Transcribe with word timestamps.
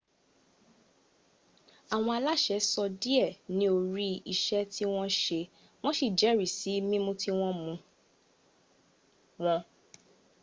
àwọn 1.93 2.13
aláṣẹ 2.17 2.57
sọ 2.71 2.83
díẹ́ 3.01 3.37
níorí 3.57 4.09
iṣẹ́ 4.33 4.63
tí 4.73 4.83
wọ́n 5.83 5.93
sì 5.97 6.07
jẹ́rìsí 6.19 6.71
mímú 6.89 7.11
tí 7.21 7.29
wọ́n 7.39 7.53
mú 7.63 7.73
wọn 9.43 9.61